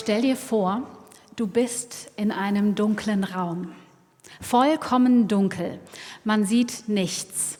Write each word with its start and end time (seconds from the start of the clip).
Stell 0.00 0.22
dir 0.22 0.36
vor, 0.36 0.82
du 1.34 1.48
bist 1.48 2.12
in 2.14 2.30
einem 2.30 2.76
dunklen 2.76 3.24
Raum. 3.24 3.72
Vollkommen 4.40 5.26
dunkel. 5.26 5.80
Man 6.22 6.46
sieht 6.46 6.84
nichts. 6.88 7.58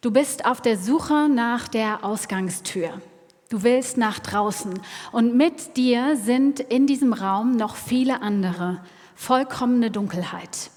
Du 0.00 0.10
bist 0.10 0.46
auf 0.46 0.62
der 0.62 0.78
Suche 0.78 1.28
nach 1.28 1.68
der 1.68 2.02
Ausgangstür. 2.02 3.02
Du 3.50 3.62
willst 3.62 3.98
nach 3.98 4.20
draußen. 4.20 4.80
Und 5.12 5.36
mit 5.36 5.76
dir 5.76 6.16
sind 6.16 6.60
in 6.60 6.86
diesem 6.86 7.12
Raum 7.12 7.56
noch 7.56 7.76
viele 7.76 8.22
andere. 8.22 8.82
Vollkommene 9.14 9.90
Dunkelheit. 9.90 10.70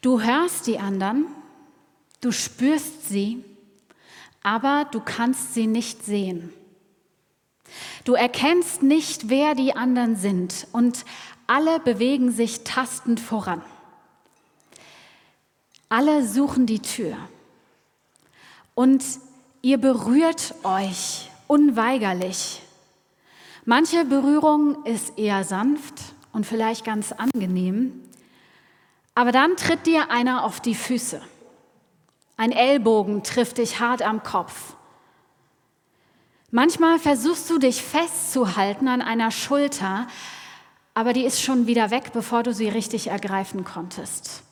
Du 0.00 0.22
hörst 0.22 0.66
die 0.66 0.78
anderen, 0.78 1.26
du 2.22 2.32
spürst 2.32 3.10
sie, 3.10 3.44
aber 4.42 4.86
du 4.90 5.00
kannst 5.00 5.52
sie 5.52 5.66
nicht 5.66 6.06
sehen. 6.06 6.54
Du 8.04 8.14
erkennst 8.14 8.82
nicht, 8.82 9.28
wer 9.28 9.54
die 9.54 9.74
anderen 9.76 10.16
sind 10.16 10.66
und 10.72 11.04
alle 11.46 11.80
bewegen 11.80 12.30
sich 12.30 12.64
tastend 12.64 13.20
voran. 13.20 13.62
Alle 15.88 16.26
suchen 16.26 16.66
die 16.66 16.80
Tür 16.80 17.16
und 18.74 19.04
ihr 19.60 19.78
berührt 19.78 20.54
euch 20.64 21.30
unweigerlich. 21.46 22.62
Manche 23.64 24.04
Berührung 24.04 24.84
ist 24.86 25.18
eher 25.18 25.44
sanft 25.44 25.94
und 26.32 26.46
vielleicht 26.46 26.84
ganz 26.84 27.12
angenehm, 27.12 28.00
aber 29.14 29.32
dann 29.32 29.56
tritt 29.56 29.86
dir 29.86 30.10
einer 30.10 30.44
auf 30.44 30.60
die 30.60 30.74
Füße. 30.74 31.20
Ein 32.36 32.52
Ellbogen 32.52 33.22
trifft 33.22 33.58
dich 33.58 33.78
hart 33.78 34.02
am 34.02 34.22
Kopf. 34.22 34.74
Manchmal 36.54 36.98
versuchst 36.98 37.48
du 37.48 37.58
dich 37.58 37.82
festzuhalten 37.82 38.86
an 38.86 39.00
einer 39.00 39.30
Schulter, 39.30 40.06
aber 40.92 41.14
die 41.14 41.24
ist 41.24 41.40
schon 41.40 41.66
wieder 41.66 41.90
weg, 41.90 42.12
bevor 42.12 42.42
du 42.42 42.52
sie 42.52 42.68
richtig 42.68 43.06
ergreifen 43.06 43.64
konntest. 43.64 44.42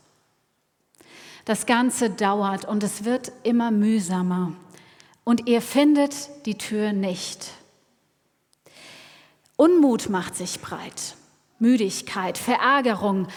Das 1.44 1.66
Ganze 1.66 2.08
dauert 2.08 2.64
und 2.64 2.82
es 2.82 3.04
wird 3.04 3.32
immer 3.42 3.70
mühsamer 3.70 4.54
und 5.24 5.46
ihr 5.46 5.60
findet 5.60 6.14
die 6.46 6.56
Tür 6.56 6.94
nicht. 6.94 7.48
Unmut 9.56 10.08
macht 10.08 10.36
sich 10.36 10.58
breit, 10.62 11.16
Müdigkeit, 11.58 12.38
Verärgerung 12.38 13.28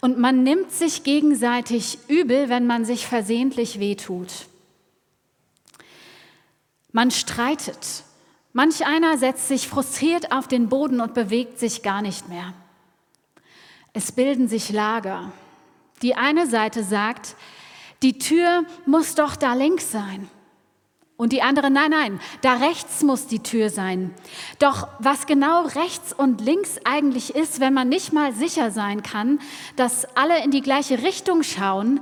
und 0.00 0.18
man 0.18 0.42
nimmt 0.42 0.72
sich 0.72 1.04
gegenseitig 1.04 1.98
übel, 2.08 2.48
wenn 2.48 2.66
man 2.66 2.86
sich 2.86 3.06
versehentlich 3.06 3.78
wehtut. 3.78 4.46
Man 6.96 7.10
streitet 7.10 8.04
Manch 8.54 8.86
einer 8.86 9.18
setzt 9.18 9.48
sich 9.48 9.68
frustriert 9.68 10.32
auf 10.32 10.48
den 10.48 10.70
Boden 10.70 11.02
und 11.02 11.12
bewegt 11.12 11.58
sich 11.58 11.82
gar 11.82 12.00
nicht 12.00 12.30
mehr. 12.30 12.54
Es 13.92 14.12
bilden 14.12 14.48
sich 14.48 14.70
Lager. 14.70 15.30
Die 16.00 16.14
eine 16.14 16.46
Seite 16.46 16.82
sagt, 16.82 17.36
die 18.02 18.18
Tür 18.18 18.64
muss 18.86 19.14
doch 19.14 19.36
da 19.36 19.52
links 19.52 19.92
sein. 19.92 20.30
Und 21.18 21.34
die 21.34 21.42
andere, 21.42 21.70
nein, 21.70 21.90
nein, 21.90 22.18
da 22.40 22.54
rechts 22.54 23.02
muss 23.02 23.26
die 23.26 23.42
Tür 23.42 23.68
sein. 23.68 24.14
Doch 24.58 24.88
was 24.98 25.26
genau 25.26 25.66
rechts 25.66 26.14
und 26.14 26.40
links 26.40 26.80
eigentlich 26.84 27.34
ist, 27.34 27.60
wenn 27.60 27.74
man 27.74 27.90
nicht 27.90 28.14
mal 28.14 28.32
sicher 28.32 28.70
sein 28.70 29.02
kann, 29.02 29.38
dass 29.76 30.06
alle 30.16 30.42
in 30.42 30.50
die 30.50 30.62
gleiche 30.62 31.02
Richtung 31.02 31.42
schauen, 31.42 32.00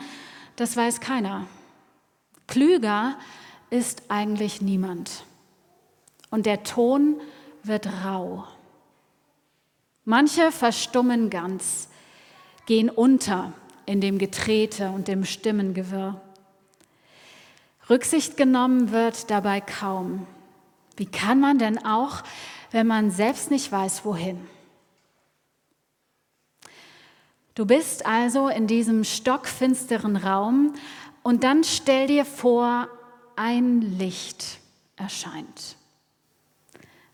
das 0.54 0.76
weiß 0.76 1.00
keiner. 1.00 1.48
Klüger 2.46 3.16
ist 3.70 4.02
eigentlich 4.08 4.60
niemand 4.60 5.24
und 6.30 6.46
der 6.46 6.64
Ton 6.64 7.20
wird 7.62 7.86
rau. 8.04 8.44
Manche 10.04 10.52
verstummen 10.52 11.30
ganz, 11.30 11.88
gehen 12.66 12.90
unter 12.90 13.52
in 13.86 14.00
dem 14.00 14.18
Getrete 14.18 14.88
und 14.88 15.08
dem 15.08 15.24
Stimmengewirr. 15.24 16.20
Rücksicht 17.88 18.36
genommen 18.36 18.90
wird 18.90 19.30
dabei 19.30 19.60
kaum. 19.60 20.26
Wie 20.96 21.06
kann 21.06 21.40
man 21.40 21.58
denn 21.58 21.84
auch, 21.84 22.22
wenn 22.70 22.86
man 22.86 23.10
selbst 23.10 23.50
nicht 23.50 23.70
weiß, 23.70 24.04
wohin? 24.04 24.40
Du 27.54 27.66
bist 27.66 28.04
also 28.04 28.48
in 28.48 28.66
diesem 28.66 29.04
stockfinsteren 29.04 30.16
Raum 30.16 30.74
und 31.22 31.44
dann 31.44 31.62
stell 31.62 32.08
dir 32.08 32.24
vor, 32.24 32.88
ein 33.36 33.80
Licht 33.98 34.58
erscheint. 34.96 35.76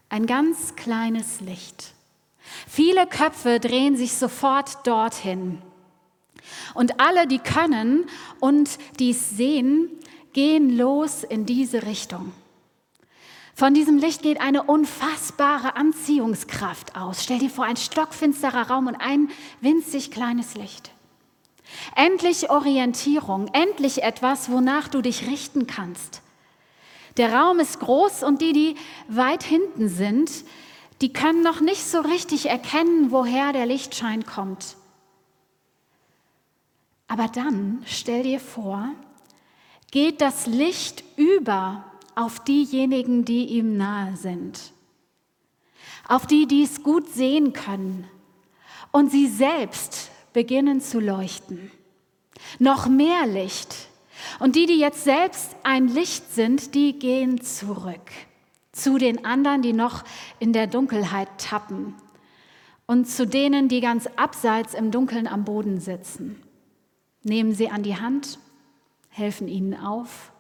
Ein 0.08 0.26
ganz 0.26 0.74
kleines 0.76 1.40
Licht. 1.40 1.94
Viele 2.66 3.06
Köpfe 3.06 3.60
drehen 3.60 3.96
sich 3.96 4.14
sofort 4.14 4.86
dorthin. 4.86 5.62
Und 6.74 7.00
alle, 7.00 7.26
die 7.26 7.38
können 7.38 8.06
und 8.40 8.78
dies 8.98 9.30
sehen, 9.30 9.88
gehen 10.32 10.76
los 10.76 11.22
in 11.22 11.46
diese 11.46 11.84
Richtung. 11.84 12.32
Von 13.54 13.74
diesem 13.74 13.98
Licht 13.98 14.22
geht 14.22 14.40
eine 14.40 14.62
unfassbare 14.62 15.76
Anziehungskraft 15.76 16.96
aus. 16.96 17.24
Stell 17.24 17.38
dir 17.38 17.50
vor, 17.50 17.66
ein 17.66 17.76
stockfinsterer 17.76 18.70
Raum 18.70 18.86
und 18.86 18.96
ein 18.96 19.28
winzig 19.60 20.10
kleines 20.10 20.54
Licht. 20.54 20.92
Endlich 21.94 22.50
Orientierung, 22.50 23.48
endlich 23.52 24.02
etwas, 24.02 24.50
wonach 24.50 24.88
du 24.88 25.02
dich 25.02 25.26
richten 25.26 25.66
kannst. 25.66 26.22
Der 27.16 27.32
Raum 27.32 27.58
ist 27.58 27.80
groß 27.80 28.22
und 28.22 28.40
die, 28.40 28.52
die 28.52 28.74
weit 29.08 29.42
hinten 29.42 29.88
sind, 29.88 30.30
die 31.00 31.12
können 31.12 31.42
noch 31.42 31.60
nicht 31.60 31.84
so 31.84 32.00
richtig 32.00 32.48
erkennen, 32.48 33.10
woher 33.10 33.52
der 33.52 33.66
Lichtschein 33.66 34.24
kommt. 34.24 34.76
Aber 37.08 37.26
dann 37.26 37.82
stell 37.86 38.22
dir 38.22 38.38
vor, 38.38 38.90
geht 39.90 40.20
das 40.20 40.46
Licht 40.46 41.02
über 41.16 41.84
auf 42.14 42.44
diejenigen, 42.44 43.24
die 43.24 43.46
ihm 43.46 43.76
nahe 43.76 44.16
sind, 44.16 44.72
auf 46.06 46.26
die, 46.26 46.46
die 46.46 46.62
es 46.62 46.82
gut 46.82 47.08
sehen 47.08 47.52
können 47.52 48.06
und 48.92 49.10
sie 49.10 49.26
selbst 49.26 50.09
beginnen 50.32 50.80
zu 50.80 51.00
leuchten. 51.00 51.70
Noch 52.58 52.88
mehr 52.88 53.26
Licht 53.26 53.74
und 54.38 54.56
die, 54.56 54.66
die 54.66 54.78
jetzt 54.78 55.04
selbst 55.04 55.56
ein 55.62 55.88
Licht 55.88 56.32
sind, 56.32 56.74
die 56.74 56.98
gehen 56.98 57.40
zurück 57.40 58.10
zu 58.72 58.98
den 58.98 59.24
anderen, 59.24 59.62
die 59.62 59.72
noch 59.72 60.04
in 60.38 60.52
der 60.52 60.66
Dunkelheit 60.66 61.28
tappen 61.38 61.94
und 62.86 63.06
zu 63.06 63.26
denen, 63.26 63.68
die 63.68 63.80
ganz 63.80 64.08
abseits 64.16 64.74
im 64.74 64.90
Dunkeln 64.90 65.26
am 65.26 65.44
Boden 65.44 65.80
sitzen. 65.80 66.40
Nehmen 67.22 67.54
sie 67.54 67.68
an 67.68 67.82
die 67.82 67.96
Hand, 67.96 68.38
helfen 69.10 69.48
ihnen 69.48 69.74
auf 69.74 70.32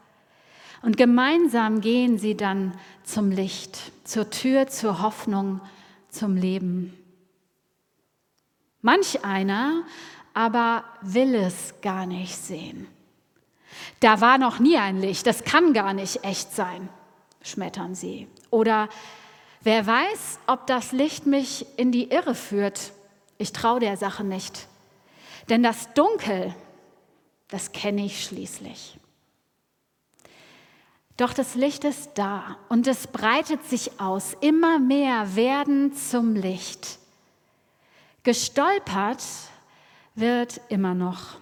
und 0.82 0.96
gemeinsam 0.96 1.80
gehen 1.80 2.18
sie 2.18 2.36
dann 2.36 2.72
zum 3.04 3.30
Licht, 3.30 3.92
zur 4.04 4.30
Tür, 4.30 4.68
zur 4.68 5.02
Hoffnung, 5.02 5.60
zum 6.08 6.36
Leben. 6.36 6.94
Manch 8.82 9.24
einer 9.24 9.84
aber 10.34 10.84
will 11.02 11.34
es 11.34 11.74
gar 11.82 12.06
nicht 12.06 12.36
sehen. 12.36 12.86
Da 14.00 14.20
war 14.20 14.38
noch 14.38 14.58
nie 14.58 14.76
ein 14.76 15.00
Licht, 15.00 15.26
das 15.26 15.44
kann 15.44 15.72
gar 15.72 15.92
nicht 15.92 16.24
echt 16.24 16.52
sein, 16.54 16.88
schmettern 17.42 17.94
sie. 17.94 18.28
Oder 18.50 18.88
wer 19.62 19.86
weiß, 19.86 20.38
ob 20.46 20.66
das 20.66 20.92
Licht 20.92 21.26
mich 21.26 21.66
in 21.76 21.92
die 21.92 22.10
Irre 22.10 22.34
führt. 22.34 22.92
Ich 23.38 23.52
traue 23.52 23.80
der 23.80 23.96
Sache 23.96 24.24
nicht. 24.24 24.68
Denn 25.48 25.62
das 25.62 25.92
Dunkel, 25.94 26.54
das 27.48 27.72
kenne 27.72 28.04
ich 28.04 28.24
schließlich. 28.24 28.98
Doch 31.16 31.34
das 31.34 31.54
Licht 31.54 31.84
ist 31.84 32.12
da 32.14 32.56
und 32.70 32.86
es 32.86 33.06
breitet 33.06 33.64
sich 33.66 34.00
aus. 34.00 34.34
Immer 34.40 34.78
mehr 34.78 35.36
werden 35.36 35.92
zum 35.94 36.34
Licht. 36.34 36.99
Gestolpert 38.22 39.22
wird 40.14 40.60
immer 40.68 40.94
noch 40.94 41.38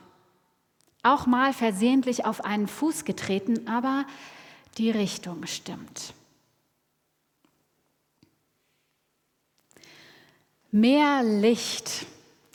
auch 1.03 1.27
mal 1.27 1.53
versehentlich 1.53 2.25
auf 2.25 2.45
einen 2.45 2.69
Fuß 2.69 3.05
getreten, 3.05 3.69
aber 3.69 4.05
die 4.77 4.91
Richtung 4.91 5.47
stimmt. 5.47 6.13
Mehr 10.71 11.23
Licht 11.23 12.07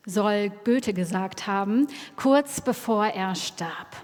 soll 0.05 0.51
Goethe 0.65 0.93
gesagt 0.93 1.47
haben, 1.47 1.87
kurz 2.15 2.61
bevor 2.61 3.07
er 3.07 3.33
starb. 3.35 3.95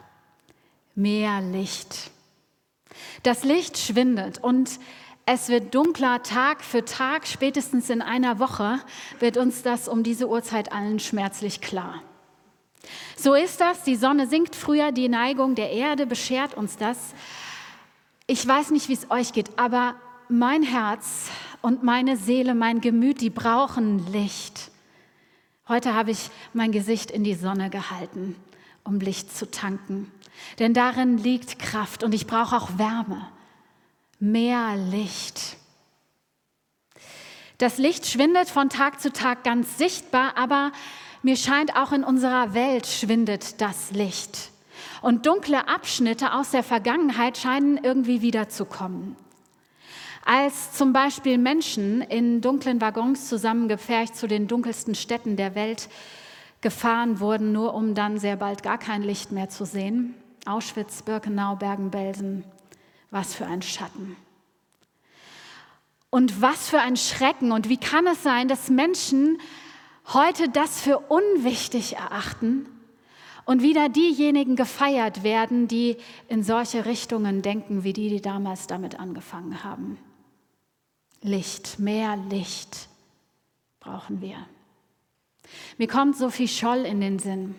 Mehr 0.95 1.41
Licht. 1.41 2.09
Das 3.23 3.43
Licht 3.43 3.77
schwindet 3.77 4.39
und 4.39 4.79
es 5.31 5.47
wird 5.47 5.75
dunkler 5.75 6.23
Tag 6.23 6.63
für 6.63 6.83
Tag, 6.83 7.27
spätestens 7.27 7.91
in 7.91 8.01
einer 8.01 8.39
Woche 8.39 8.79
wird 9.19 9.37
uns 9.37 9.61
das 9.61 9.87
um 9.87 10.01
diese 10.01 10.27
Uhrzeit 10.27 10.71
allen 10.71 10.97
schmerzlich 10.97 11.61
klar. 11.61 12.01
So 13.15 13.35
ist 13.35 13.61
das, 13.61 13.83
die 13.83 13.95
Sonne 13.95 14.25
sinkt 14.25 14.55
früher, 14.55 14.91
die 14.91 15.07
Neigung 15.07 15.53
der 15.53 15.69
Erde 15.69 16.07
beschert 16.07 16.55
uns 16.55 16.77
das. 16.77 17.13
Ich 18.25 18.47
weiß 18.47 18.71
nicht, 18.71 18.89
wie 18.89 18.93
es 18.93 19.11
euch 19.11 19.31
geht, 19.31 19.59
aber 19.59 19.93
mein 20.29 20.63
Herz 20.63 21.29
und 21.61 21.83
meine 21.83 22.17
Seele, 22.17 22.55
mein 22.55 22.81
Gemüt, 22.81 23.21
die 23.21 23.29
brauchen 23.29 24.11
Licht. 24.11 24.71
Heute 25.67 25.93
habe 25.93 26.09
ich 26.09 26.31
mein 26.53 26.71
Gesicht 26.71 27.11
in 27.11 27.23
die 27.23 27.35
Sonne 27.35 27.69
gehalten, 27.69 28.35
um 28.83 28.99
Licht 28.99 29.37
zu 29.37 29.51
tanken. 29.51 30.11
Denn 30.57 30.73
darin 30.73 31.19
liegt 31.19 31.59
Kraft 31.59 32.03
und 32.03 32.15
ich 32.15 32.25
brauche 32.25 32.55
auch 32.55 32.79
Wärme. 32.79 33.27
Mehr 34.21 34.75
Licht. 34.75 35.55
Das 37.57 37.77
Licht 37.77 38.05
schwindet 38.05 38.49
von 38.49 38.67
Tag 38.67 38.99
zu 38.99 39.13
Tag 39.13 39.45
ganz 39.45 39.77
sichtbar, 39.77 40.33
aber 40.35 40.73
mir 41.23 41.37
scheint 41.37 41.77
auch 41.77 41.93
in 41.93 42.03
unserer 42.03 42.53
Welt 42.53 42.85
schwindet 42.85 43.61
das 43.61 43.91
Licht. 43.91 44.51
Und 45.01 45.25
dunkle 45.25 45.69
Abschnitte 45.69 46.33
aus 46.33 46.51
der 46.51 46.63
Vergangenheit 46.63 47.37
scheinen 47.37 47.77
irgendwie 47.77 48.21
wiederzukommen. 48.21 49.15
Als 50.25 50.73
zum 50.73 50.91
Beispiel 50.91 51.37
Menschen 51.37 52.01
in 52.01 52.41
dunklen 52.41 52.81
Waggons 52.81 53.29
zusammengepfercht 53.29 54.17
zu 54.17 54.27
den 54.27 54.49
dunkelsten 54.49 54.95
Städten 54.95 55.37
der 55.37 55.55
Welt 55.55 55.87
gefahren 56.59 57.21
wurden, 57.21 57.53
nur 57.53 57.73
um 57.73 57.95
dann 57.95 58.17
sehr 58.17 58.35
bald 58.35 58.63
gar 58.63 58.79
kein 58.79 59.01
Licht 59.01 59.31
mehr 59.31 59.47
zu 59.47 59.63
sehen. 59.63 60.13
Auschwitz, 60.45 61.03
Birkenau, 61.03 61.55
Bergen-Belsen, 61.55 62.43
was 63.11 63.33
für 63.33 63.45
ein 63.45 63.61
Schatten. 63.61 64.15
Und 66.09 66.41
was 66.41 66.69
für 66.69 66.79
ein 66.79 66.97
Schrecken. 66.97 67.51
Und 67.51 67.69
wie 67.69 67.77
kann 67.77 68.07
es 68.07 68.23
sein, 68.23 68.47
dass 68.47 68.69
Menschen 68.69 69.39
heute 70.07 70.49
das 70.49 70.81
für 70.81 70.99
unwichtig 70.99 71.95
erachten 71.95 72.65
und 73.45 73.61
wieder 73.61 73.89
diejenigen 73.89 74.55
gefeiert 74.55 75.23
werden, 75.23 75.67
die 75.67 75.97
in 76.27 76.43
solche 76.43 76.85
Richtungen 76.85 77.41
denken, 77.41 77.83
wie 77.83 77.93
die, 77.93 78.09
die 78.09 78.21
damals 78.21 78.67
damit 78.67 78.99
angefangen 78.99 79.63
haben? 79.63 79.97
Licht, 81.21 81.79
mehr 81.79 82.15
Licht 82.15 82.89
brauchen 83.79 84.21
wir. 84.21 84.37
Mir 85.77 85.87
kommt 85.87 86.17
Sophie 86.17 86.47
Scholl 86.47 86.85
in 86.85 87.01
den 87.01 87.19
Sinn, 87.19 87.55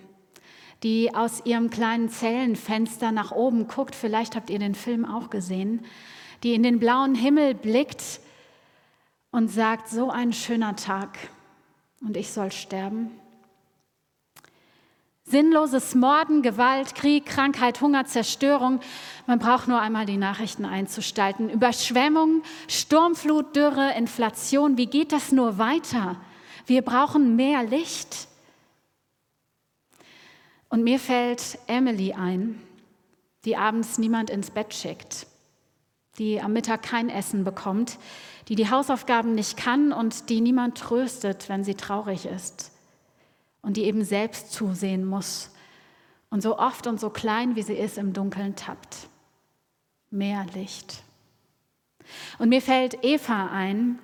die 0.83 1.15
aus 1.15 1.45
ihrem 1.45 1.71
kleinen 1.71 2.09
Zellenfenster 2.09 3.13
nach 3.13 3.33
oben 3.33 3.69
guckt. 3.69 3.95
Vielleicht 3.95 4.37
habt 4.37 4.51
ihr 4.51 4.59
den 4.59 4.75
Film 4.75 5.05
auch 5.05 5.31
gesehen, 5.31 5.85
die 6.43 6.55
in 6.55 6.63
den 6.63 6.79
blauen 6.79 7.15
Himmel 7.15 7.55
blickt 7.55 8.21
und 9.31 9.49
sagt, 9.49 9.89
so 9.89 10.11
ein 10.11 10.33
schöner 10.33 10.77
Tag 10.77 11.19
und 12.01 12.17
ich 12.17 12.31
soll 12.33 12.51
sterben. 12.51 13.11
Sinnloses 15.25 15.95
Morden, 15.95 16.43
Gewalt, 16.43 16.97
Krieg, 16.97 17.27
Krankheit, 17.27 17.81
Hunger, 17.81 18.05
Zerstörung. 18.05 18.81
Man 19.29 19.39
braucht 19.39 19.69
nur 19.69 19.81
einmal 19.81 20.05
die 20.05 20.17
Nachrichten 20.17 20.65
einzustalten. 20.65 21.51
Überschwemmung, 21.51 22.43
Sturmflut, 22.67 23.55
Dürre, 23.55 23.93
Inflation. 23.97 24.77
Wie 24.77 24.87
geht 24.87 25.13
das 25.13 25.31
nur 25.31 25.57
weiter? 25.59 26.17
Wir 26.67 26.83
brauchen 26.83 27.37
mehr 27.37 27.63
Licht. 27.63 28.27
Und 30.71 30.85
mir 30.85 30.99
fällt 30.99 31.59
Emily 31.67 32.15
ein, 32.15 32.61
die 33.45 33.57
abends 33.57 33.99
niemand 33.99 34.31
ins 34.31 34.51
Bett 34.51 34.73
schickt, 34.73 35.27
die 36.19 36.41
am 36.41 36.53
Mittag 36.53 36.83
kein 36.83 37.11
Essen 37.11 37.45
bekommt, 37.45 37.99
die 38.49 38.55
die 38.55 38.71
Hausaufgaben 38.71 39.35
nicht 39.35 39.57
kann 39.57 39.93
und 39.93 40.31
die 40.31 40.41
niemand 40.41 40.79
tröstet, 40.79 41.49
wenn 41.49 41.65
sie 41.65 41.75
traurig 41.75 42.25
ist 42.25 42.71
und 43.63 43.77
die 43.77 43.85
eben 43.85 44.05
selbst 44.05 44.53
zusehen 44.53 45.05
muss 45.05 45.51
und 46.31 46.41
so 46.41 46.59
oft 46.59 46.87
und 46.87 47.01
so 47.01 47.11
klein, 47.11 47.57
wie 47.57 47.63
sie 47.63 47.75
ist, 47.75 47.99
im 47.99 48.13
Dunkeln 48.13 48.55
tappt. 48.55 49.09
Mehr 50.11 50.47
Licht. 50.55 51.03
Und 52.39 52.49
mir 52.49 52.63
fällt 52.63 53.05
Eva 53.05 53.49
ein, 53.49 53.99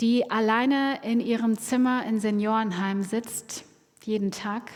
die 0.00 0.30
alleine 0.30 1.00
in 1.02 1.20
ihrem 1.20 1.58
Zimmer 1.58 2.04
in 2.06 2.20
Seniorenheim 2.20 3.02
sitzt, 3.02 3.64
jeden 4.04 4.30
Tag, 4.30 4.70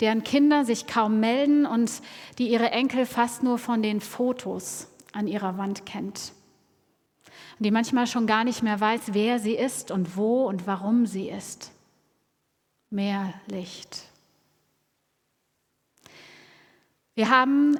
deren 0.00 0.22
Kinder 0.22 0.64
sich 0.64 0.86
kaum 0.86 1.20
melden 1.20 1.66
und 1.66 1.90
die 2.38 2.48
ihre 2.48 2.70
Enkel 2.70 3.06
fast 3.06 3.42
nur 3.42 3.58
von 3.58 3.82
den 3.82 4.00
Fotos 4.00 4.88
an 5.12 5.26
ihrer 5.26 5.58
Wand 5.58 5.86
kennt. 5.86 6.32
Und 7.58 7.64
die 7.64 7.70
manchmal 7.70 8.06
schon 8.06 8.26
gar 8.26 8.44
nicht 8.44 8.62
mehr 8.62 8.80
weiß, 8.80 9.12
wer 9.12 9.38
sie 9.38 9.54
ist 9.54 9.90
und 9.90 10.16
wo 10.16 10.46
und 10.46 10.66
warum 10.66 11.06
sie 11.06 11.28
ist. 11.28 11.72
Mehr 12.90 13.34
Licht. 13.48 14.04
Wir 17.14 17.30
haben 17.30 17.78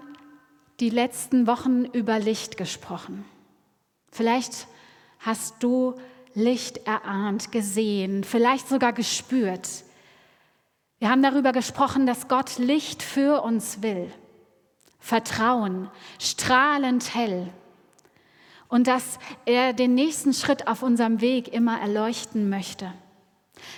die 0.81 0.91
letzten 0.91 1.47
Wochen 1.47 1.85
über 1.85 2.19
Licht 2.19 2.57
gesprochen. 2.57 3.25
Vielleicht 4.11 4.67
hast 5.21 5.63
du 5.63 5.95
Licht 6.35 6.87
erahnt, 6.87 7.53
gesehen, 7.53 8.25
vielleicht 8.25 8.69
sogar 8.69 8.93
gespürt. 8.93 9.69
Wir 10.99 11.11
haben 11.11 11.23
darüber 11.23 11.53
gesprochen, 11.53 12.07
dass 12.07 12.29
Gott 12.29 12.59
Licht 12.59 13.03
für 13.03 13.43
uns 13.43 13.83
will. 13.83 14.13
Vertrauen, 14.99 15.89
strahlend 16.19 17.15
hell. 17.15 17.49
Und 18.69 18.87
dass 18.87 19.19
er 19.47 19.73
den 19.73 19.95
nächsten 19.95 20.35
Schritt 20.35 20.67
auf 20.67 20.83
unserem 20.83 21.21
Weg 21.21 21.49
immer 21.49 21.81
erleuchten 21.81 22.51
möchte. 22.51 22.93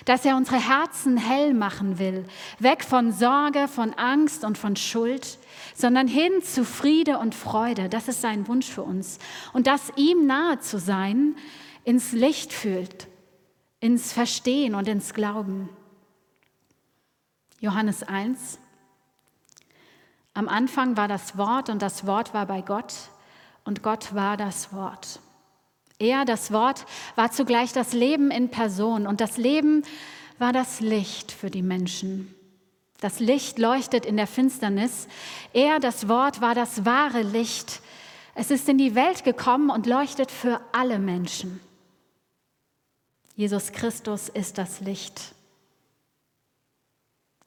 Dass 0.05 0.25
er 0.25 0.35
unsere 0.35 0.57
Herzen 0.57 1.17
hell 1.17 1.53
machen 1.53 1.97
will, 1.97 2.25
weg 2.59 2.83
von 2.83 3.11
Sorge, 3.11 3.67
von 3.67 3.93
Angst 3.93 4.43
und 4.43 4.57
von 4.57 4.75
Schuld, 4.75 5.37
sondern 5.75 6.07
hin 6.07 6.43
zu 6.43 6.65
Friede 6.65 7.19
und 7.19 7.35
Freude. 7.35 7.87
Das 7.87 8.07
ist 8.07 8.21
sein 8.21 8.47
Wunsch 8.47 8.67
für 8.67 8.83
uns. 8.83 9.19
Und 9.53 9.67
dass 9.67 9.91
ihm 9.95 10.25
nahe 10.25 10.59
zu 10.59 10.79
sein, 10.79 11.35
ins 11.83 12.11
Licht 12.11 12.51
fühlt, 12.51 13.07
ins 13.79 14.11
Verstehen 14.11 14.75
und 14.75 14.87
ins 14.87 15.13
Glauben. 15.13 15.69
Johannes 17.61 18.01
1. 18.01 18.57
Am 20.33 20.49
Anfang 20.49 20.97
war 20.97 21.07
das 21.07 21.37
Wort 21.37 21.69
und 21.69 21.83
das 21.83 22.07
Wort 22.07 22.33
war 22.33 22.47
bei 22.47 22.61
Gott 22.61 22.91
und 23.65 23.83
Gott 23.83 24.15
war 24.15 24.35
das 24.35 24.73
Wort. 24.73 25.19
Er, 25.99 26.25
das 26.25 26.51
Wort, 26.51 26.87
war 27.15 27.31
zugleich 27.31 27.71
das 27.71 27.93
Leben 27.93 28.31
in 28.31 28.49
Person 28.49 29.05
und 29.05 29.21
das 29.21 29.37
Leben 29.37 29.83
war 30.39 30.53
das 30.53 30.79
Licht 30.79 31.31
für 31.31 31.51
die 31.51 31.61
Menschen. 31.61 32.33
Das 32.99 33.19
Licht 33.19 33.59
leuchtet 33.59 34.07
in 34.07 34.17
der 34.17 34.25
Finsternis. 34.25 35.07
Er, 35.53 35.79
das 35.79 36.07
Wort, 36.07 36.41
war 36.41 36.55
das 36.55 36.83
wahre 36.83 37.21
Licht. 37.21 37.79
Es 38.33 38.49
ist 38.49 38.67
in 38.69 38.79
die 38.79 38.95
Welt 38.95 39.23
gekommen 39.23 39.69
und 39.69 39.85
leuchtet 39.85 40.31
für 40.31 40.59
alle 40.71 40.97
Menschen. 40.97 41.59
Jesus 43.35 43.71
Christus 43.71 44.29
ist 44.29 44.57
das 44.57 44.79
Licht. 44.79 45.35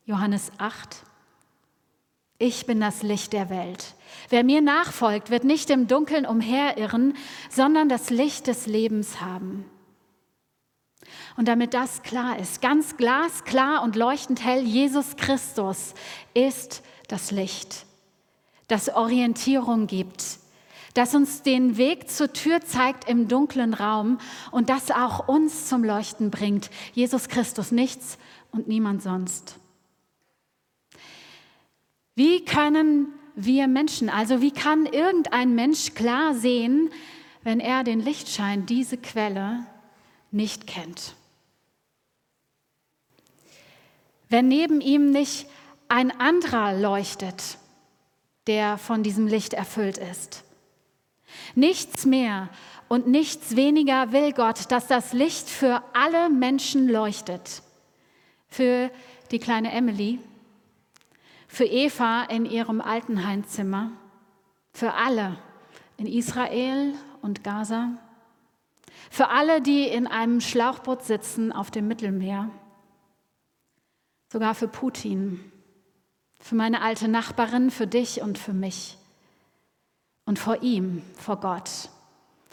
Johannes 0.06 0.52
8. 0.58 1.02
Ich 2.38 2.66
bin 2.66 2.78
das 2.78 3.02
Licht 3.02 3.32
der 3.32 3.48
Welt. 3.48 3.94
Wer 4.28 4.44
mir 4.44 4.60
nachfolgt, 4.60 5.30
wird 5.30 5.44
nicht 5.44 5.70
im 5.70 5.86
Dunkeln 5.86 6.26
umherirren, 6.26 7.16
sondern 7.48 7.88
das 7.88 8.10
Licht 8.10 8.46
des 8.46 8.66
Lebens 8.66 9.22
haben. 9.22 9.64
Und 11.36 11.48
damit 11.48 11.72
das 11.72 12.02
klar 12.02 12.38
ist, 12.38 12.60
ganz 12.60 12.98
glasklar 12.98 13.82
und 13.82 13.96
leuchtend 13.96 14.44
hell, 14.44 14.62
Jesus 14.62 15.16
Christus 15.16 15.94
ist 16.34 16.82
das 17.08 17.30
Licht, 17.30 17.86
das 18.68 18.90
Orientierung 18.90 19.86
gibt, 19.86 20.38
das 20.92 21.14
uns 21.14 21.42
den 21.42 21.78
Weg 21.78 22.10
zur 22.10 22.32
Tür 22.32 22.60
zeigt 22.60 23.08
im 23.08 23.26
dunklen 23.26 23.72
Raum 23.72 24.18
und 24.50 24.68
das 24.68 24.90
auch 24.90 25.28
uns 25.28 25.66
zum 25.66 25.82
Leuchten 25.82 26.30
bringt. 26.30 26.70
Jesus 26.92 27.28
Christus, 27.28 27.72
nichts 27.72 28.18
und 28.52 28.68
niemand 28.68 29.02
sonst. 29.02 29.58
Wie 32.14 32.44
können 32.44 33.12
wir 33.34 33.66
Menschen, 33.66 34.08
also 34.08 34.40
wie 34.40 34.52
kann 34.52 34.86
irgendein 34.86 35.54
Mensch 35.54 35.94
klar 35.94 36.34
sehen, 36.34 36.90
wenn 37.42 37.60
er 37.60 37.84
den 37.84 38.00
Lichtschein, 38.00 38.66
diese 38.66 38.96
Quelle, 38.96 39.66
nicht 40.30 40.66
kennt? 40.66 41.14
Wenn 44.28 44.48
neben 44.48 44.80
ihm 44.80 45.10
nicht 45.10 45.46
ein 45.88 46.10
anderer 46.18 46.78
leuchtet, 46.78 47.58
der 48.46 48.78
von 48.78 49.02
diesem 49.02 49.26
Licht 49.26 49.54
erfüllt 49.54 49.98
ist. 49.98 50.44
Nichts 51.54 52.04
mehr 52.04 52.48
und 52.88 53.06
nichts 53.06 53.56
weniger 53.56 54.12
will 54.12 54.32
Gott, 54.32 54.70
dass 54.70 54.86
das 54.86 55.12
Licht 55.12 55.48
für 55.48 55.82
alle 55.94 56.30
Menschen 56.30 56.88
leuchtet. 56.88 57.62
Für 58.48 58.90
die 59.30 59.38
kleine 59.38 59.72
Emily, 59.72 60.20
für 61.54 61.66
Eva 61.66 62.24
in 62.24 62.46
ihrem 62.46 62.80
Altenheimzimmer, 62.80 63.92
für 64.72 64.94
alle 64.94 65.38
in 65.96 66.08
Israel 66.08 66.94
und 67.22 67.44
Gaza, 67.44 67.90
für 69.08 69.28
alle, 69.28 69.62
die 69.62 69.86
in 69.86 70.08
einem 70.08 70.40
Schlauchboot 70.40 71.04
sitzen 71.04 71.52
auf 71.52 71.70
dem 71.70 71.86
Mittelmeer, 71.86 72.50
sogar 74.32 74.56
für 74.56 74.66
Putin, 74.66 75.52
für 76.40 76.56
meine 76.56 76.82
alte 76.82 77.06
Nachbarin, 77.06 77.70
für 77.70 77.86
dich 77.86 78.20
und 78.20 78.36
für 78.36 78.52
mich 78.52 78.98
und 80.24 80.40
vor 80.40 80.60
ihm, 80.64 81.04
vor 81.14 81.38
Gott. 81.38 81.88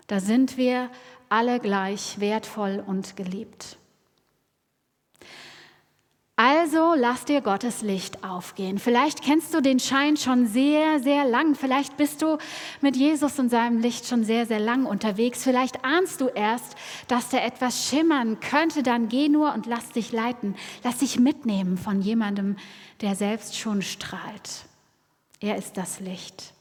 Da 0.05 0.20
sind 0.20 0.58
wir 0.58 0.91
alle 1.27 1.60
gleich 1.60 2.20
wertvoll 2.20 2.84
und 2.86 3.17
geliebt. 3.17 3.77
Also 6.74 6.94
lass 6.96 7.25
dir 7.25 7.42
Gottes 7.42 7.82
Licht 7.82 8.24
aufgehen. 8.24 8.80
Vielleicht 8.80 9.22
kennst 9.22 9.54
du 9.54 9.60
den 9.60 9.78
Schein 9.78 10.16
schon 10.16 10.48
sehr, 10.48 11.01
sehr 11.01 11.25
lang. 11.25 11.54
Vielleicht 11.54 11.98
bist 11.98 12.22
du 12.22 12.38
mit 12.80 12.96
Jesus 12.96 13.40
und 13.40 13.50
seinem 13.50 13.80
Licht 13.80 14.08
schon 14.08 14.24
sehr, 14.24 14.46
sehr 14.46 14.62
lang 14.62 14.86
unterwegs. 14.86 15.44
Vielleicht 15.44 15.84
ahnst 15.84 16.22
du 16.22 16.30
erst, 16.30 16.78
dass 17.10 17.28
da 17.28 17.40
etwas 17.40 17.90
schimmern 17.90 18.40
könnte. 18.40 18.84
Dann 18.84 19.10
geh 19.10 19.28
nur 19.28 19.54
und 19.54 19.66
lass 19.66 19.90
dich 19.90 20.13
leiten. 20.13 20.56
Lass 20.82 21.00
dich 21.00 21.20
mitnehmen 21.20 21.78
von 21.78 22.01
jemandem, 22.01 22.56
der 23.01 23.16
selbst 23.16 23.58
schon 23.58 23.82
strahlt. 23.82 24.63
Er 25.42 25.58
ist 25.58 25.75
das 25.75 26.00
Licht. 26.00 26.54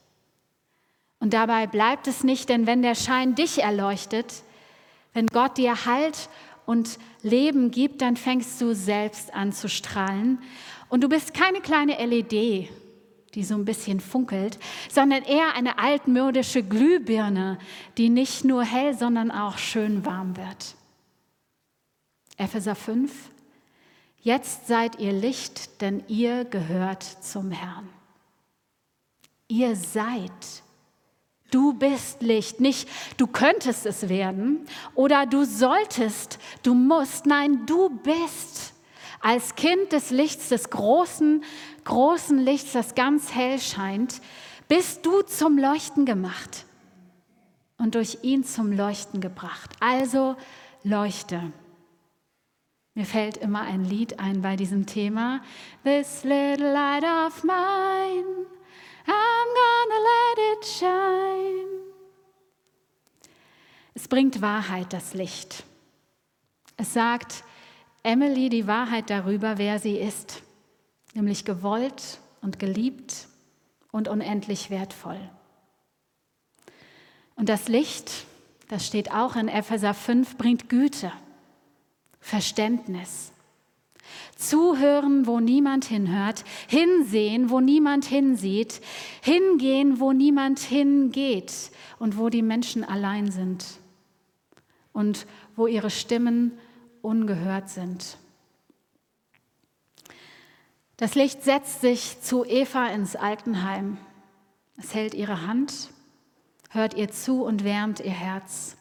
Und 1.20 1.34
dabei 1.34 1.68
bleibt 1.68 2.08
es 2.08 2.24
nicht, 2.24 2.48
denn 2.48 2.66
wenn 2.66 2.82
der 2.82 2.96
Schein 2.96 3.36
dich 3.36 3.62
erleuchtet, 3.62 4.42
wenn 5.12 5.28
Gott 5.28 5.56
dir 5.56 5.86
Halt 5.86 6.28
und 6.70 7.00
Leben 7.22 7.72
gibt, 7.72 8.00
dann 8.00 8.16
fängst 8.16 8.60
du 8.60 8.76
selbst 8.76 9.34
an 9.34 9.52
zu 9.52 9.68
strahlen. 9.68 10.38
Und 10.88 11.02
du 11.02 11.08
bist 11.08 11.34
keine 11.34 11.60
kleine 11.60 11.94
LED, 12.06 12.68
die 13.34 13.42
so 13.42 13.56
ein 13.56 13.64
bisschen 13.64 13.98
funkelt, 13.98 14.56
sondern 14.88 15.24
eher 15.24 15.56
eine 15.56 15.80
altmodische 15.80 16.62
Glühbirne, 16.62 17.58
die 17.98 18.08
nicht 18.08 18.44
nur 18.44 18.62
hell, 18.62 18.96
sondern 18.96 19.32
auch 19.32 19.58
schön 19.58 20.06
warm 20.06 20.36
wird. 20.36 20.76
Epheser 22.36 22.76
5. 22.76 23.10
Jetzt 24.22 24.68
seid 24.68 25.00
ihr 25.00 25.12
Licht, 25.12 25.80
denn 25.80 26.04
ihr 26.06 26.44
gehört 26.44 27.02
zum 27.02 27.50
Herrn. 27.50 27.88
Ihr 29.48 29.74
seid 29.74 30.62
Du 31.50 31.72
bist 31.72 32.22
Licht, 32.22 32.60
nicht 32.60 32.88
du 33.16 33.26
könntest 33.26 33.86
es 33.86 34.08
werden 34.08 34.66
oder 34.94 35.26
du 35.26 35.44
solltest, 35.44 36.38
du 36.62 36.74
musst. 36.74 37.26
Nein, 37.26 37.66
du 37.66 37.90
bist 37.90 38.72
als 39.20 39.54
Kind 39.54 39.92
des 39.92 40.10
Lichts, 40.10 40.48
des 40.48 40.70
großen, 40.70 41.44
großen 41.84 42.38
Lichts, 42.38 42.72
das 42.72 42.94
ganz 42.94 43.34
hell 43.34 43.58
scheint, 43.58 44.20
bist 44.68 45.04
du 45.04 45.22
zum 45.22 45.58
Leuchten 45.58 46.06
gemacht 46.06 46.64
und 47.78 47.94
durch 47.94 48.18
ihn 48.22 48.44
zum 48.44 48.72
Leuchten 48.72 49.20
gebracht. 49.20 49.70
Also 49.80 50.36
leuchte. 50.84 51.52
Mir 52.94 53.06
fällt 53.06 53.36
immer 53.36 53.62
ein 53.62 53.84
Lied 53.84 54.20
ein 54.20 54.42
bei 54.42 54.56
diesem 54.56 54.86
Thema. 54.86 55.40
This 55.84 56.24
little 56.24 56.72
light 56.72 57.04
of 57.04 57.44
mine. 57.44 58.46
I'm 59.06 59.39
Es 64.00 64.08
bringt 64.08 64.40
Wahrheit, 64.40 64.94
das 64.94 65.12
Licht. 65.12 65.62
Es 66.78 66.94
sagt 66.94 67.44
Emily 68.02 68.48
die 68.48 68.66
Wahrheit 68.66 69.10
darüber, 69.10 69.58
wer 69.58 69.78
sie 69.78 69.98
ist, 69.98 70.42
nämlich 71.12 71.44
gewollt 71.44 72.18
und 72.40 72.58
geliebt 72.58 73.28
und 73.92 74.08
unendlich 74.08 74.70
wertvoll. 74.70 75.20
Und 77.36 77.50
das 77.50 77.68
Licht, 77.68 78.24
das 78.68 78.86
steht 78.86 79.12
auch 79.12 79.36
in 79.36 79.48
Epheser 79.48 79.92
5, 79.92 80.38
bringt 80.38 80.70
Güte, 80.70 81.12
Verständnis, 82.20 83.32
Zuhören, 84.34 85.26
wo 85.26 85.40
niemand 85.40 85.84
hinhört, 85.84 86.44
hinsehen, 86.68 87.50
wo 87.50 87.60
niemand 87.60 88.06
hinsieht, 88.06 88.80
hingehen, 89.20 90.00
wo 90.00 90.14
niemand 90.14 90.58
hingeht 90.58 91.52
und 91.98 92.16
wo 92.16 92.30
die 92.30 92.40
Menschen 92.40 92.82
allein 92.82 93.30
sind 93.30 93.79
und 95.00 95.26
wo 95.56 95.66
ihre 95.66 95.88
Stimmen 95.88 96.58
ungehört 97.00 97.70
sind. 97.70 98.18
Das 100.98 101.14
Licht 101.14 101.42
setzt 101.42 101.80
sich 101.80 102.20
zu 102.20 102.44
Eva 102.44 102.88
ins 102.88 103.16
Altenheim. 103.16 103.96
Es 104.76 104.94
hält 104.94 105.14
ihre 105.14 105.46
Hand, 105.46 105.88
hört 106.68 106.92
ihr 106.92 107.10
zu 107.10 107.42
und 107.42 107.64
wärmt 107.64 108.00
ihr 108.00 108.10
Herz. 108.10 108.76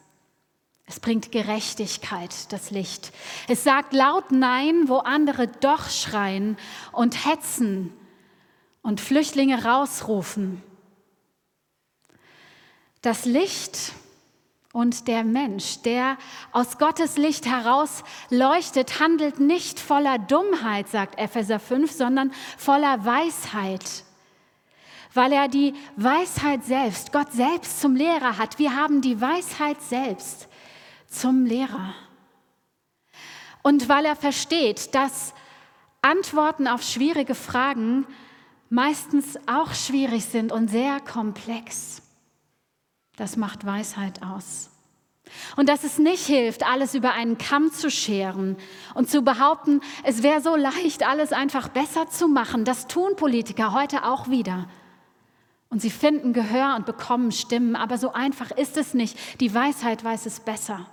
Es 0.84 1.00
bringt 1.00 1.32
Gerechtigkeit, 1.32 2.52
das 2.52 2.70
Licht. 2.70 3.12
Es 3.48 3.64
sagt 3.64 3.94
laut 3.94 4.30
Nein, 4.30 4.88
wo 4.88 4.98
andere 4.98 5.48
doch 5.48 5.88
schreien 5.88 6.58
und 6.92 7.24
hetzen 7.24 7.94
und 8.82 9.00
Flüchtlinge 9.00 9.64
rausrufen. 9.64 10.62
Das 13.00 13.24
Licht 13.24 13.94
und 14.72 15.08
der 15.08 15.24
Mensch, 15.24 15.82
der 15.82 16.16
aus 16.52 16.78
Gottes 16.78 17.16
Licht 17.16 17.46
heraus 17.46 18.04
leuchtet, 18.30 19.00
handelt 19.00 19.40
nicht 19.40 19.80
voller 19.80 20.18
Dummheit, 20.18 20.88
sagt 20.88 21.18
Epheser 21.18 21.58
5, 21.58 21.90
sondern 21.90 22.32
voller 22.56 23.04
Weisheit. 23.04 24.04
Weil 25.12 25.32
er 25.32 25.48
die 25.48 25.74
Weisheit 25.96 26.64
selbst, 26.64 27.12
Gott 27.12 27.32
selbst 27.32 27.80
zum 27.80 27.96
Lehrer 27.96 28.38
hat. 28.38 28.60
Wir 28.60 28.76
haben 28.76 29.00
die 29.00 29.20
Weisheit 29.20 29.82
selbst 29.82 30.46
zum 31.08 31.46
Lehrer. 31.46 31.94
Und 33.62 33.88
weil 33.88 34.04
er 34.04 34.14
versteht, 34.14 34.94
dass 34.94 35.34
Antworten 36.00 36.68
auf 36.68 36.82
schwierige 36.82 37.34
Fragen 37.34 38.06
meistens 38.68 39.36
auch 39.48 39.74
schwierig 39.74 40.24
sind 40.26 40.52
und 40.52 40.68
sehr 40.68 41.00
komplex. 41.00 42.02
Das 43.20 43.36
macht 43.36 43.66
Weisheit 43.66 44.22
aus. 44.22 44.70
Und 45.56 45.68
dass 45.68 45.84
es 45.84 45.98
nicht 45.98 46.24
hilft, 46.24 46.66
alles 46.66 46.94
über 46.94 47.12
einen 47.12 47.36
Kamm 47.36 47.70
zu 47.70 47.90
scheren 47.90 48.56
und 48.94 49.10
zu 49.10 49.20
behaupten, 49.20 49.82
es 50.04 50.22
wäre 50.22 50.40
so 50.40 50.56
leicht, 50.56 51.06
alles 51.06 51.34
einfach 51.34 51.68
besser 51.68 52.08
zu 52.08 52.28
machen. 52.28 52.64
Das 52.64 52.86
tun 52.86 53.16
Politiker 53.16 53.74
heute 53.74 54.06
auch 54.06 54.30
wieder. 54.30 54.70
Und 55.68 55.82
sie 55.82 55.90
finden 55.90 56.32
Gehör 56.32 56.76
und 56.76 56.86
bekommen 56.86 57.30
Stimmen, 57.30 57.76
aber 57.76 57.98
so 57.98 58.14
einfach 58.14 58.52
ist 58.52 58.78
es 58.78 58.94
nicht. 58.94 59.18
Die 59.42 59.54
Weisheit 59.54 60.02
weiß 60.02 60.24
es 60.24 60.40
besser. 60.40 60.86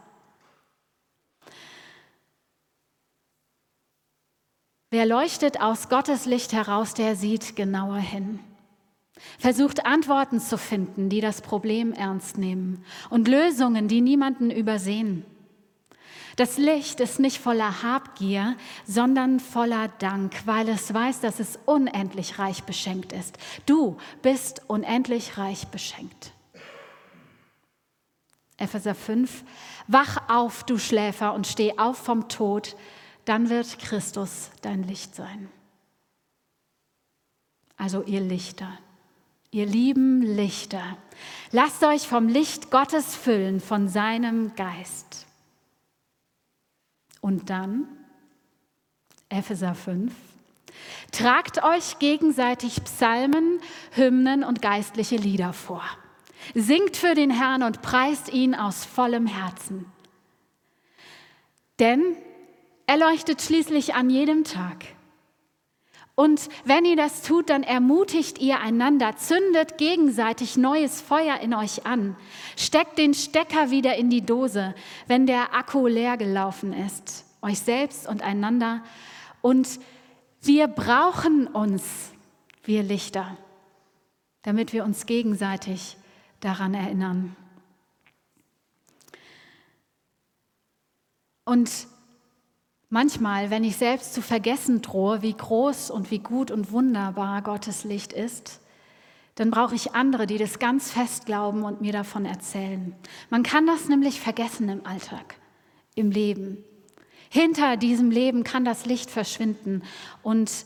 Wer 4.89 5.05
leuchtet 5.05 5.61
aus 5.61 5.87
Gottes 5.87 6.25
Licht 6.25 6.51
heraus, 6.51 6.93
der 6.93 7.15
sieht 7.15 7.55
genauer 7.55 7.99
hin. 7.99 8.41
Versucht 9.39 9.85
Antworten 9.85 10.39
zu 10.39 10.57
finden, 10.57 11.09
die 11.09 11.21
das 11.21 11.41
Problem 11.41 11.93
ernst 11.93 12.37
nehmen 12.37 12.83
und 13.09 13.27
Lösungen, 13.27 13.87
die 13.87 14.01
niemanden 14.01 14.51
übersehen. 14.51 15.25
Das 16.37 16.59
Licht 16.59 16.99
ist 16.99 17.19
nicht 17.19 17.39
voller 17.39 17.81
Habgier, 17.81 18.55
sondern 18.85 19.39
voller 19.39 19.87
Dank, 19.87 20.45
weil 20.45 20.69
es 20.69 20.93
weiß, 20.93 21.19
dass 21.21 21.39
es 21.39 21.57
unendlich 21.65 22.37
reich 22.37 22.63
beschenkt 22.63 23.11
ist. 23.11 23.37
Du 23.65 23.97
bist 24.21 24.61
unendlich 24.67 25.39
reich 25.39 25.67
beschenkt. 25.69 26.31
Epheser 28.57 28.93
5. 28.93 29.43
Wach 29.87 30.29
auf, 30.29 30.63
du 30.63 30.77
Schläfer, 30.77 31.33
und 31.33 31.47
steh 31.47 31.77
auf 31.79 31.97
vom 31.97 32.29
Tod, 32.29 32.75
dann 33.25 33.49
wird 33.49 33.79
Christus 33.79 34.51
dein 34.61 34.83
Licht 34.83 35.15
sein. 35.15 35.49
Also 37.77 38.03
ihr 38.03 38.21
Lichter, 38.21 38.77
ihr 39.57 39.65
lieben 39.65 40.21
Lichter, 40.21 40.97
lasst 41.51 41.83
euch 41.83 42.07
vom 42.07 42.27
Licht 42.27 42.69
Gottes 42.69 43.15
füllen, 43.15 43.59
von 43.59 43.89
seinem 43.89 44.55
Geist. 44.55 45.25
Und 47.21 47.49
dann, 47.49 47.87
Epheser 49.29 49.73
5, 49.73 50.13
tragt 51.11 51.63
euch 51.63 51.97
gegenseitig 51.97 52.83
Psalmen, 52.83 53.59
Hymnen 53.93 54.43
und 54.43 54.61
geistliche 54.61 55.15
Lieder 55.15 55.53
vor. 55.53 55.83
Singt 56.53 56.95
für 56.95 57.15
den 57.15 57.31
Herrn 57.31 57.63
und 57.63 57.81
preist 57.81 58.31
ihn 58.31 58.53
aus 58.53 58.85
vollem 58.85 59.25
Herzen. 59.25 59.91
Denn 61.79 62.15
er 62.85 62.97
leuchtet 62.97 63.41
schließlich 63.41 63.95
an 63.95 64.11
jedem 64.11 64.43
Tag. 64.43 64.96
Und 66.19 66.49
wenn 66.65 66.83
ihr 66.83 66.95
das 66.95 67.21
tut, 67.21 67.51
dann 67.51 67.61
ermutigt 67.61 68.39
ihr 68.39 68.59
einander, 68.59 69.17
zündet 69.17 69.77
gegenseitig 69.77 70.57
neues 70.57 70.99
Feuer 70.99 71.39
in 71.41 71.53
euch 71.53 71.85
an, 71.85 72.15
steckt 72.55 72.97
den 72.97 73.13
Stecker 73.13 73.69
wieder 73.69 73.95
in 73.97 74.09
die 74.09 74.25
Dose, 74.25 74.73
wenn 75.05 75.27
der 75.27 75.53
Akku 75.53 75.85
leer 75.85 76.17
gelaufen 76.17 76.73
ist, 76.73 77.23
euch 77.43 77.59
selbst 77.59 78.07
und 78.07 78.23
einander. 78.23 78.81
Und 79.43 79.79
wir 80.41 80.67
brauchen 80.67 81.45
uns, 81.45 81.83
wir 82.63 82.81
Lichter, 82.81 83.37
damit 84.41 84.73
wir 84.73 84.85
uns 84.85 85.05
gegenseitig 85.05 85.97
daran 86.39 86.73
erinnern. 86.73 87.35
Und 91.45 91.69
Manchmal, 92.89 93.49
wenn 93.49 93.65
ich 93.65 93.75
selbst 93.75 94.13
zu 94.13 94.21
vergessen 94.21 94.81
drohe, 94.81 95.21
wie 95.21 95.33
groß 95.33 95.91
und 95.91 96.09
wie 96.09 96.19
gut 96.19 96.51
und 96.51 96.71
wunderbar 96.71 97.41
Gottes 97.41 97.83
Licht 97.83 98.13
ist, 98.13 98.61
dann 99.35 99.51
brauche 99.51 99.75
ich 99.75 99.93
andere, 99.93 100.25
die 100.25 100.37
das 100.37 100.57
ganz 100.57 100.91
fest 100.91 101.25
glauben 101.25 101.63
und 101.63 101.81
mir 101.81 101.91
davon 101.91 102.25
erzählen. 102.25 102.95
Man 103.29 103.43
kann 103.43 103.67
das 103.67 103.89
nämlich 103.89 104.19
vergessen 104.19 104.69
im 104.69 104.85
Alltag, 104.85 105.35
im 105.95 106.11
Leben. 106.11 106.63
Hinter 107.29 107.77
diesem 107.77 108.09
Leben 108.09 108.43
kann 108.43 108.63
das 108.63 108.85
Licht 108.85 109.11
verschwinden 109.11 109.83
und 110.23 110.65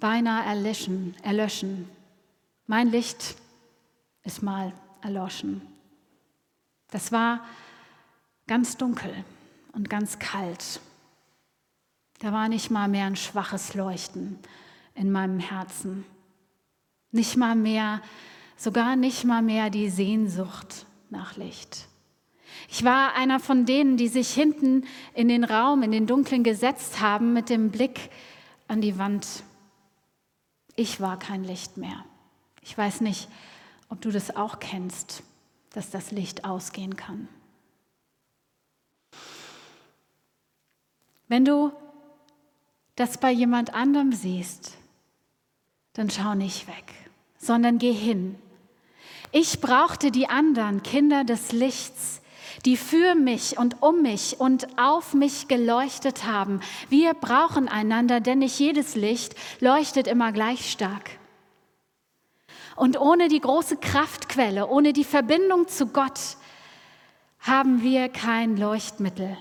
beinahe 0.00 0.44
erlöschen. 0.44 1.14
erlöschen. 1.22 1.88
Mein 2.66 2.90
Licht 2.90 3.36
ist 4.24 4.42
mal 4.42 4.72
erloschen. 5.00 5.62
Das 6.90 7.12
war 7.12 7.44
ganz 8.46 8.76
dunkel 8.76 9.24
und 9.72 9.88
ganz 9.88 10.18
kalt. 10.18 10.80
Da 12.18 12.32
war 12.32 12.48
nicht 12.48 12.70
mal 12.70 12.88
mehr 12.88 13.06
ein 13.06 13.16
schwaches 13.16 13.74
Leuchten 13.74 14.38
in 14.94 15.12
meinem 15.12 15.38
Herzen. 15.38 16.04
Nicht 17.12 17.36
mal 17.36 17.54
mehr, 17.54 18.00
sogar 18.56 18.96
nicht 18.96 19.24
mal 19.24 19.42
mehr 19.42 19.70
die 19.70 19.90
Sehnsucht 19.90 20.86
nach 21.10 21.36
Licht. 21.36 21.88
Ich 22.68 22.84
war 22.84 23.14
einer 23.14 23.38
von 23.38 23.66
denen, 23.66 23.96
die 23.96 24.08
sich 24.08 24.32
hinten 24.32 24.84
in 25.14 25.28
den 25.28 25.44
Raum, 25.44 25.82
in 25.82 25.92
den 25.92 26.06
Dunklen 26.06 26.42
gesetzt 26.42 27.00
haben 27.00 27.32
mit 27.32 27.50
dem 27.50 27.70
Blick 27.70 28.10
an 28.66 28.80
die 28.80 28.98
Wand. 28.98 29.44
Ich 30.74 31.00
war 31.00 31.18
kein 31.18 31.44
Licht 31.44 31.76
mehr. 31.76 32.04
Ich 32.62 32.76
weiß 32.76 33.02
nicht, 33.02 33.28
ob 33.88 34.00
du 34.00 34.10
das 34.10 34.34
auch 34.34 34.58
kennst, 34.58 35.22
dass 35.70 35.90
das 35.90 36.10
Licht 36.10 36.44
ausgehen 36.44 36.96
kann. 36.96 37.28
Wenn 41.28 41.44
du 41.44 41.72
das 42.96 43.18
bei 43.18 43.30
jemand 43.30 43.74
anderem 43.74 44.12
siehst, 44.12 44.72
dann 45.92 46.10
schau 46.10 46.34
nicht 46.34 46.66
weg, 46.66 46.92
sondern 47.38 47.78
geh 47.78 47.92
hin. 47.92 48.36
Ich 49.32 49.60
brauchte 49.60 50.10
die 50.10 50.28
anderen 50.28 50.82
Kinder 50.82 51.24
des 51.24 51.52
Lichts, 51.52 52.20
die 52.64 52.76
für 52.76 53.14
mich 53.14 53.58
und 53.58 53.82
um 53.82 54.02
mich 54.02 54.40
und 54.40 54.78
auf 54.78 55.14
mich 55.14 55.46
geleuchtet 55.46 56.24
haben. 56.24 56.60
Wir 56.88 57.14
brauchen 57.14 57.68
einander, 57.68 58.20
denn 58.20 58.38
nicht 58.38 58.58
jedes 58.58 58.94
Licht 58.94 59.34
leuchtet 59.60 60.06
immer 60.06 60.32
gleich 60.32 60.70
stark. 60.70 61.10
Und 62.76 62.98
ohne 63.00 63.28
die 63.28 63.40
große 63.40 63.76
Kraftquelle, 63.76 64.68
ohne 64.68 64.92
die 64.92 65.04
Verbindung 65.04 65.68
zu 65.68 65.86
Gott, 65.86 66.36
haben 67.40 67.82
wir 67.82 68.08
kein 68.08 68.56
Leuchtmittel. 68.56 69.36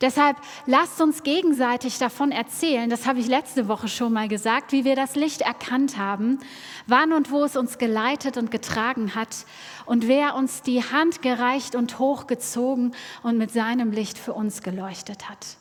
Deshalb 0.00 0.36
lasst 0.66 1.00
uns 1.00 1.22
gegenseitig 1.22 1.98
davon 1.98 2.32
erzählen, 2.32 2.90
das 2.90 3.06
habe 3.06 3.20
ich 3.20 3.26
letzte 3.26 3.68
Woche 3.68 3.88
schon 3.88 4.12
mal 4.12 4.28
gesagt, 4.28 4.72
wie 4.72 4.84
wir 4.84 4.96
das 4.96 5.14
Licht 5.14 5.42
erkannt 5.42 5.96
haben, 5.98 6.38
wann 6.86 7.12
und 7.12 7.30
wo 7.30 7.44
es 7.44 7.56
uns 7.56 7.78
geleitet 7.78 8.36
und 8.36 8.50
getragen 8.50 9.14
hat 9.14 9.46
und 9.86 10.08
wer 10.08 10.34
uns 10.34 10.62
die 10.62 10.82
Hand 10.82 11.22
gereicht 11.22 11.74
und 11.74 11.98
hochgezogen 11.98 12.94
und 13.22 13.38
mit 13.38 13.52
seinem 13.52 13.92
Licht 13.92 14.18
für 14.18 14.32
uns 14.32 14.62
geleuchtet 14.62 15.28
hat. 15.28 15.58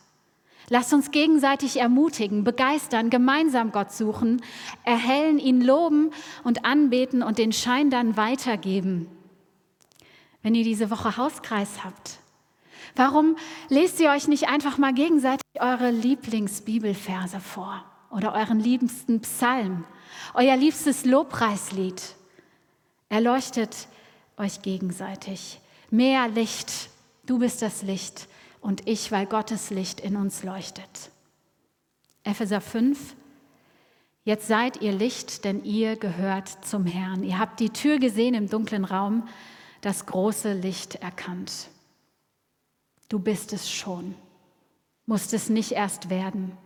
Lasst 0.69 0.93
uns 0.93 1.11
gegenseitig 1.11 1.79
ermutigen, 1.79 2.43
begeistern, 2.43 3.09
gemeinsam 3.09 3.71
Gott 3.71 3.91
suchen, 3.91 4.41
erhellen, 4.85 5.37
ihn 5.37 5.61
loben 5.61 6.11
und 6.43 6.65
anbeten 6.65 7.21
und 7.21 7.37
den 7.37 7.51
Schein 7.51 7.89
dann 7.89 8.15
weitergeben. 8.15 9.07
Wenn 10.41 10.55
ihr 10.55 10.63
diese 10.63 10.89
Woche 10.89 11.17
Hauskreis 11.17 11.83
habt, 11.83 12.19
Warum 12.95 13.37
lest 13.69 13.99
ihr 13.99 14.09
euch 14.09 14.27
nicht 14.27 14.47
einfach 14.47 14.77
mal 14.77 14.93
gegenseitig 14.93 15.41
eure 15.59 15.89
Lieblingsbibelverse 15.89 17.39
vor 17.39 17.83
oder 18.11 18.33
euren 18.33 18.59
liebsten 18.59 19.21
Psalm, 19.21 19.85
euer 20.35 20.55
liebstes 20.55 21.03
Lobpreislied? 21.05 22.01
Erleuchtet 23.09 23.87
euch 24.37 24.61
gegenseitig. 24.61 25.59
Mehr 25.89 26.27
Licht. 26.27 26.89
Du 27.25 27.39
bist 27.39 27.61
das 27.61 27.81
Licht 27.81 28.27
und 28.61 28.87
ich, 28.87 29.11
weil 29.11 29.25
Gottes 29.25 29.69
Licht 29.69 29.99
in 29.99 30.15
uns 30.15 30.43
leuchtet. 30.43 31.11
Epheser 32.23 32.61
5. 32.61 33.15
Jetzt 34.23 34.47
seid 34.47 34.81
ihr 34.81 34.93
Licht, 34.93 35.43
denn 35.43 35.63
ihr 35.63 35.95
gehört 35.95 36.65
zum 36.65 36.85
Herrn. 36.85 37.23
Ihr 37.23 37.39
habt 37.39 37.59
die 37.59 37.71
Tür 37.71 37.99
gesehen 37.99 38.35
im 38.35 38.49
dunklen 38.49 38.85
Raum, 38.85 39.27
das 39.81 40.05
große 40.05 40.53
Licht 40.53 40.95
erkannt. 40.95 41.69
Du 43.09 43.19
bist 43.19 43.53
es 43.53 43.69
schon, 43.69 44.15
musst 45.05 45.33
es 45.33 45.49
nicht 45.49 45.71
erst 45.71 46.09
werden. 46.09 46.57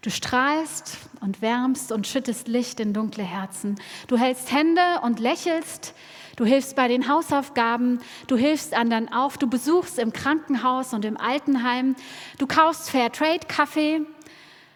Du 0.00 0.10
strahlst 0.10 0.96
und 1.20 1.42
wärmst 1.42 1.92
und 1.92 2.06
schüttest 2.06 2.48
Licht 2.48 2.80
in 2.80 2.92
dunkle 2.92 3.24
Herzen. 3.24 3.76
Du 4.06 4.16
hältst 4.16 4.52
Hände 4.52 5.00
und 5.02 5.18
lächelst. 5.18 5.94
Du 6.36 6.44
hilfst 6.44 6.76
bei 6.76 6.88
den 6.88 7.08
Hausaufgaben. 7.08 8.00
Du 8.28 8.36
hilfst 8.36 8.74
anderen 8.74 9.12
auf. 9.12 9.38
Du 9.38 9.48
besuchst 9.48 9.98
im 9.98 10.12
Krankenhaus 10.12 10.94
und 10.94 11.04
im 11.04 11.16
Altenheim. 11.16 11.96
Du 12.38 12.46
kaufst 12.46 12.90
Fairtrade-Kaffee. 12.90 14.02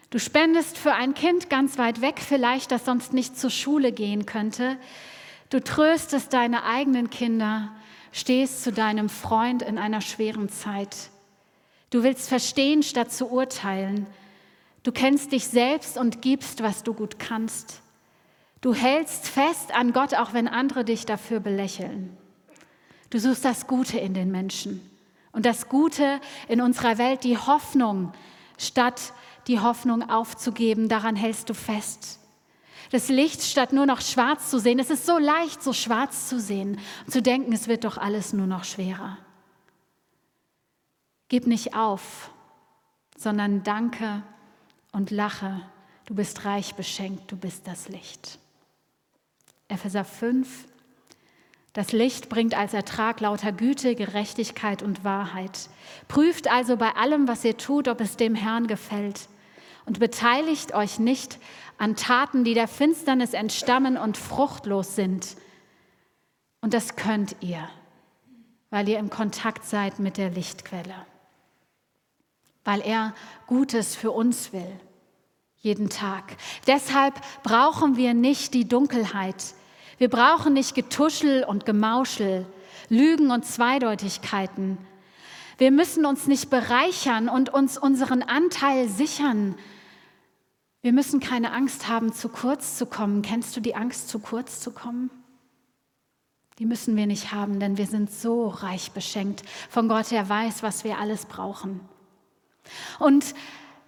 Du 0.09 0.19
spendest 0.19 0.77
für 0.77 0.93
ein 0.93 1.13
Kind 1.15 1.49
ganz 1.49 1.77
weit 1.77 2.01
weg, 2.01 2.19
vielleicht, 2.19 2.71
das 2.71 2.85
sonst 2.85 3.13
nicht 3.13 3.37
zur 3.37 3.49
Schule 3.49 3.91
gehen 3.91 4.25
könnte. 4.25 4.77
Du 5.49 5.59
tröstest 5.59 6.33
deine 6.33 6.65
eigenen 6.65 7.09
Kinder 7.09 7.71
stehst 8.13 8.63
zu 8.63 8.71
deinem 8.71 9.09
Freund 9.09 9.61
in 9.61 9.77
einer 9.77 9.99
schweren 9.99 10.47
Zeit. 10.47 11.09
Du 11.89 12.03
willst 12.03 12.29
verstehen 12.29 12.83
statt 12.83 13.11
zu 13.11 13.29
urteilen. 13.29 14.07
Du 14.83 14.91
kennst 14.91 15.31
dich 15.31 15.47
selbst 15.47 15.97
und 15.97 16.21
gibst, 16.21 16.63
was 16.63 16.83
du 16.83 16.93
gut 16.93 17.19
kannst. 17.19 17.81
Du 18.61 18.73
hältst 18.73 19.27
fest 19.27 19.75
an 19.75 19.91
Gott, 19.91 20.13
auch 20.13 20.33
wenn 20.33 20.47
andere 20.47 20.85
dich 20.85 21.05
dafür 21.05 21.41
belächeln. 21.41 22.15
Du 23.09 23.19
suchst 23.19 23.43
das 23.43 23.67
Gute 23.67 23.97
in 23.97 24.13
den 24.13 24.31
Menschen 24.31 24.89
und 25.31 25.45
das 25.45 25.67
Gute 25.67 26.21
in 26.47 26.61
unserer 26.61 26.97
Welt, 26.97 27.23
die 27.23 27.37
Hoffnung, 27.37 28.13
statt 28.57 29.13
die 29.47 29.59
Hoffnung 29.59 30.09
aufzugeben, 30.09 30.87
daran 30.87 31.15
hältst 31.15 31.49
du 31.49 31.53
fest 31.53 32.19
das 32.91 33.09
Licht 33.09 33.41
statt 33.41 33.73
nur 33.73 33.85
noch 33.85 34.01
schwarz 34.01 34.49
zu 34.49 34.59
sehen. 34.59 34.79
Es 34.79 34.89
ist 34.89 35.05
so 35.05 35.17
leicht, 35.17 35.63
so 35.63 35.73
schwarz 35.73 36.29
zu 36.29 36.39
sehen 36.39 36.79
zu 37.07 37.21
denken, 37.21 37.53
es 37.53 37.67
wird 37.67 37.83
doch 37.83 37.97
alles 37.97 38.33
nur 38.33 38.47
noch 38.47 38.63
schwerer. 38.63 39.17
Gib 41.29 41.47
nicht 41.47 41.75
auf, 41.75 42.31
sondern 43.17 43.63
danke 43.63 44.21
und 44.91 45.11
lache. 45.11 45.61
Du 46.05 46.15
bist 46.15 46.45
reich 46.45 46.75
beschenkt, 46.75 47.31
du 47.31 47.37
bist 47.37 47.67
das 47.67 47.89
Licht. 47.89 48.37
Epheser 49.67 50.05
5. 50.05 50.67
Das 51.73 51.91
Licht 51.91 52.29
bringt 52.29 52.55
als 52.55 52.75
Ertrag 52.75 53.19
lauter 53.19 53.51
Güte, 53.51 53.95
Gerechtigkeit 53.95 54.83
und 54.83 55.03
Wahrheit. 55.03 55.69
Prüft 56.07 56.51
also 56.51 56.77
bei 56.77 56.91
allem, 56.91 57.27
was 57.27 57.43
ihr 57.43 57.57
tut, 57.57 57.87
ob 57.87 57.99
es 57.99 58.15
dem 58.15 58.35
Herrn 58.35 58.67
gefällt. 58.67 59.27
Und 59.85 59.99
beteiligt 59.99 60.73
euch 60.73 60.99
nicht 60.99 61.39
an 61.77 61.95
Taten, 61.95 62.43
die 62.43 62.53
der 62.53 62.67
Finsternis 62.67 63.33
entstammen 63.33 63.97
und 63.97 64.17
fruchtlos 64.17 64.95
sind. 64.95 65.35
Und 66.61 66.73
das 66.73 66.95
könnt 66.95 67.35
ihr, 67.41 67.67
weil 68.69 68.87
ihr 68.87 68.99
im 68.99 69.09
Kontakt 69.09 69.65
seid 69.65 69.99
mit 69.99 70.17
der 70.17 70.29
Lichtquelle, 70.29 70.95
weil 72.63 72.79
er 72.81 73.13
Gutes 73.47 73.95
für 73.95 74.11
uns 74.11 74.53
will, 74.53 74.79
jeden 75.57 75.89
Tag. 75.89 76.37
Deshalb 76.67 77.15
brauchen 77.43 77.97
wir 77.97 78.13
nicht 78.13 78.53
die 78.53 78.67
Dunkelheit. 78.67 79.55
Wir 79.97 80.09
brauchen 80.09 80.53
nicht 80.53 80.75
Getuschel 80.75 81.43
und 81.43 81.65
Gemauschel, 81.65 82.45
Lügen 82.87 83.31
und 83.31 83.45
Zweideutigkeiten. 83.45 84.77
Wir 85.57 85.71
müssen 85.71 86.05
uns 86.05 86.27
nicht 86.27 86.49
bereichern 86.49 87.29
und 87.29 87.53
uns 87.53 87.77
unseren 87.77 88.23
Anteil 88.23 88.87
sichern, 88.87 89.55
wir 90.83 90.91
müssen 90.91 91.21
keine 91.21 91.53
Angst 91.53 91.87
haben, 91.87 92.11
zu 92.11 92.27
kurz 92.27 92.77
zu 92.77 92.85
kommen. 92.85 93.21
Kennst 93.21 93.55
du 93.55 93.61
die 93.61 93.73
Angst, 93.73 94.09
zu 94.09 94.19
kurz 94.19 94.59
zu 94.59 94.71
kommen? 94.71 95.09
Die 96.59 96.65
müssen 96.65 96.97
wir 96.97 97.07
nicht 97.07 97.31
haben, 97.31 97.61
denn 97.61 97.77
wir 97.77 97.87
sind 97.87 98.11
so 98.11 98.49
reich 98.49 98.91
beschenkt 98.91 99.43
von 99.69 99.87
Gott, 99.87 100.11
der 100.11 100.27
weiß, 100.27 100.61
was 100.61 100.83
wir 100.83 100.99
alles 100.99 101.25
brauchen. 101.25 101.79
Und 102.99 103.33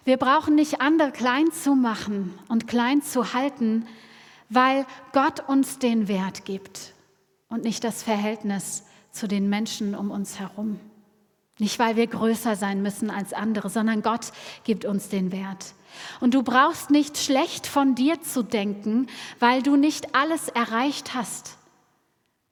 wir 0.04 0.16
brauchen 0.16 0.54
nicht 0.54 0.80
andere 0.80 1.12
klein 1.12 1.52
zu 1.52 1.74
machen 1.74 2.36
und 2.48 2.66
klein 2.66 3.02
zu 3.02 3.34
halten, 3.34 3.86
weil 4.48 4.86
Gott 5.12 5.46
uns 5.48 5.78
den 5.78 6.08
Wert 6.08 6.46
gibt 6.46 6.94
und 7.48 7.62
nicht 7.62 7.84
das 7.84 8.02
Verhältnis 8.02 8.84
zu 9.10 9.28
den 9.28 9.50
Menschen 9.50 9.94
um 9.94 10.10
uns 10.10 10.40
herum. 10.40 10.80
Nicht, 11.58 11.78
weil 11.78 11.96
wir 11.96 12.06
größer 12.06 12.54
sein 12.54 12.82
müssen 12.82 13.10
als 13.10 13.32
andere, 13.32 13.70
sondern 13.70 14.02
Gott 14.02 14.32
gibt 14.64 14.84
uns 14.84 15.08
den 15.08 15.32
Wert. 15.32 15.74
Und 16.20 16.34
du 16.34 16.42
brauchst 16.42 16.90
nicht 16.90 17.16
schlecht 17.16 17.66
von 17.66 17.94
dir 17.94 18.20
zu 18.20 18.42
denken, 18.42 19.06
weil 19.38 19.62
du 19.62 19.76
nicht 19.76 20.14
alles 20.14 20.48
erreicht 20.48 21.14
hast, 21.14 21.56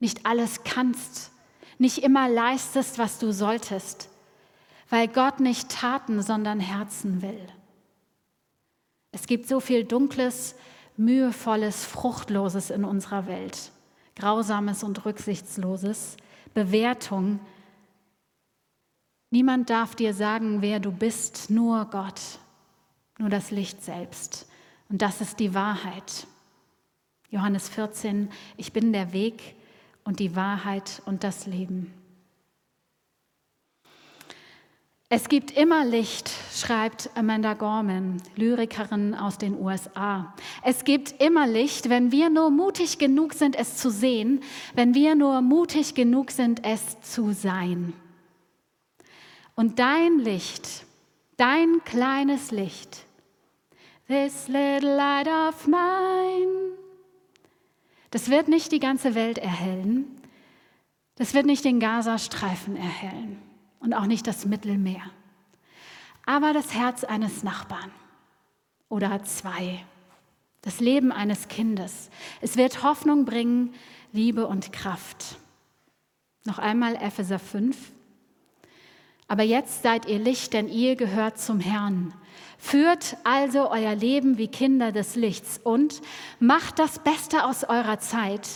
nicht 0.00 0.24
alles 0.24 0.64
kannst, 0.64 1.30
nicht 1.78 1.98
immer 1.98 2.28
leistest, 2.28 2.98
was 2.98 3.18
du 3.18 3.32
solltest, 3.32 4.08
weil 4.88 5.08
Gott 5.08 5.40
nicht 5.40 5.68
Taten, 5.68 6.22
sondern 6.22 6.60
Herzen 6.60 7.20
will. 7.20 7.46
Es 9.12 9.26
gibt 9.26 9.46
so 9.46 9.60
viel 9.60 9.84
Dunkles, 9.84 10.54
mühevolles, 10.96 11.84
fruchtloses 11.84 12.70
in 12.70 12.84
unserer 12.84 13.26
Welt, 13.26 13.70
grausames 14.16 14.82
und 14.82 15.04
rücksichtsloses, 15.04 16.16
Bewertung. 16.52 17.40
Niemand 19.34 19.68
darf 19.68 19.96
dir 19.96 20.14
sagen, 20.14 20.62
wer 20.62 20.78
du 20.78 20.92
bist, 20.92 21.50
nur 21.50 21.86
Gott, 21.86 22.20
nur 23.18 23.28
das 23.28 23.50
Licht 23.50 23.82
selbst. 23.82 24.48
Und 24.88 25.02
das 25.02 25.20
ist 25.20 25.40
die 25.40 25.54
Wahrheit. 25.54 26.28
Johannes 27.32 27.68
14, 27.68 28.30
ich 28.56 28.72
bin 28.72 28.92
der 28.92 29.12
Weg 29.12 29.56
und 30.04 30.20
die 30.20 30.36
Wahrheit 30.36 31.02
und 31.04 31.24
das 31.24 31.46
Leben. 31.46 31.92
Es 35.08 35.28
gibt 35.28 35.50
immer 35.50 35.84
Licht, 35.84 36.30
schreibt 36.54 37.10
Amanda 37.16 37.54
Gorman, 37.54 38.22
Lyrikerin 38.36 39.16
aus 39.16 39.36
den 39.36 39.60
USA. 39.60 40.32
Es 40.62 40.84
gibt 40.84 41.20
immer 41.20 41.48
Licht, 41.48 41.88
wenn 41.88 42.12
wir 42.12 42.30
nur 42.30 42.50
mutig 42.50 42.98
genug 42.98 43.32
sind, 43.34 43.56
es 43.56 43.78
zu 43.78 43.90
sehen, 43.90 44.44
wenn 44.76 44.94
wir 44.94 45.16
nur 45.16 45.40
mutig 45.42 45.96
genug 45.96 46.30
sind, 46.30 46.64
es 46.64 47.00
zu 47.00 47.32
sein. 47.32 47.94
Und 49.54 49.78
dein 49.78 50.18
Licht, 50.18 50.84
dein 51.36 51.82
kleines 51.84 52.50
Licht, 52.50 53.04
this 54.08 54.48
little 54.48 54.96
light 54.96 55.28
of 55.28 55.66
mine, 55.66 56.72
das 58.10 58.30
wird 58.30 58.48
nicht 58.48 58.72
die 58.72 58.80
ganze 58.80 59.14
Welt 59.14 59.38
erhellen, 59.38 60.20
das 61.16 61.34
wird 61.34 61.46
nicht 61.46 61.64
den 61.64 61.78
Gazastreifen 61.78 62.76
erhellen 62.76 63.40
und 63.78 63.94
auch 63.94 64.06
nicht 64.06 64.26
das 64.26 64.44
Mittelmeer, 64.44 65.02
aber 66.26 66.52
das 66.52 66.74
Herz 66.74 67.04
eines 67.04 67.44
Nachbarn 67.44 67.92
oder 68.88 69.22
zwei, 69.22 69.84
das 70.62 70.80
Leben 70.80 71.12
eines 71.12 71.48
Kindes. 71.48 72.10
Es 72.40 72.56
wird 72.56 72.82
Hoffnung 72.82 73.24
bringen, 73.24 73.74
Liebe 74.12 74.46
und 74.46 74.72
Kraft. 74.72 75.36
Noch 76.44 76.58
einmal 76.58 76.96
Epheser 76.96 77.38
5. 77.38 77.76
Aber 79.26 79.42
jetzt 79.42 79.82
seid 79.82 80.06
ihr 80.06 80.18
Licht, 80.18 80.52
denn 80.52 80.68
ihr 80.68 80.96
gehört 80.96 81.38
zum 81.38 81.60
Herrn. 81.60 82.14
Führt 82.58 83.16
also 83.24 83.70
euer 83.70 83.94
Leben 83.94 84.38
wie 84.38 84.48
Kinder 84.48 84.92
des 84.92 85.16
Lichts 85.16 85.60
und 85.62 86.00
macht 86.40 86.78
das 86.78 86.98
Beste 86.98 87.44
aus 87.44 87.64
eurer 87.64 87.98
Zeit, 87.98 88.48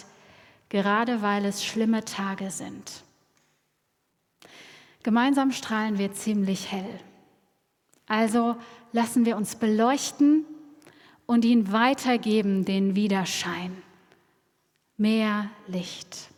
gerade 0.69 1.23
weil 1.23 1.45
es 1.45 1.65
schlimme 1.65 2.05
Tage 2.05 2.51
sind. 2.51 3.05
Gemeinsam 5.03 5.53
strahlen 5.53 5.99
wir 5.99 6.13
ziemlich 6.13 6.71
hell. 6.71 7.01
Also 8.07 8.57
lassen 8.93 9.27
wir 9.27 9.37
uns 9.37 9.57
beleuchten 9.57 10.45
und 11.27 11.45
ihn 11.45 11.73
weitergeben, 11.73 12.65
den 12.65 12.95
Widerschein. 12.95 13.83
Mehr 14.97 15.51
Licht. 15.67 16.31